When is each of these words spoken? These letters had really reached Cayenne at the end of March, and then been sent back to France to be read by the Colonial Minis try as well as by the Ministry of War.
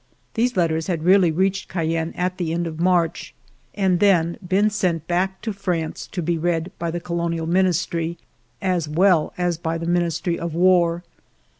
These 0.33 0.57
letters 0.57 0.87
had 0.87 1.03
really 1.03 1.29
reached 1.31 1.69
Cayenne 1.69 2.11
at 2.17 2.39
the 2.39 2.51
end 2.55 2.65
of 2.65 2.79
March, 2.79 3.35
and 3.75 3.99
then 3.99 4.39
been 4.43 4.71
sent 4.71 5.07
back 5.07 5.43
to 5.43 5.53
France 5.53 6.07
to 6.11 6.23
be 6.23 6.39
read 6.39 6.71
by 6.79 6.89
the 6.89 6.99
Colonial 6.99 7.45
Minis 7.45 7.85
try 7.87 8.17
as 8.63 8.89
well 8.89 9.31
as 9.37 9.59
by 9.59 9.77
the 9.77 9.85
Ministry 9.85 10.39
of 10.39 10.55
War. 10.55 11.03